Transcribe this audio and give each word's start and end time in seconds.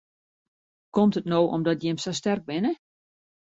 Komt 0.99 1.17
it 1.19 1.27
no 1.33 1.39
omdat 1.57 1.81
jim 1.83 1.97
sa 2.01 2.11
sterk 2.21 2.43
binne? 2.51 2.71